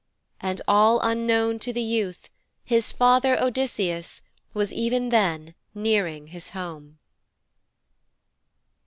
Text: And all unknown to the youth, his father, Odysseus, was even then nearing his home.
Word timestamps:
And 0.39 0.63
all 0.67 0.99
unknown 1.01 1.59
to 1.59 1.71
the 1.71 1.83
youth, 1.83 2.27
his 2.63 2.91
father, 2.91 3.39
Odysseus, 3.39 4.23
was 4.51 4.73
even 4.73 5.09
then 5.09 5.53
nearing 5.75 6.29
his 6.29 6.49
home. 6.57 6.97